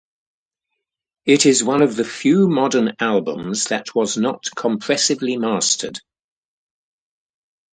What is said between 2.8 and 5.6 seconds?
albums that was not compressively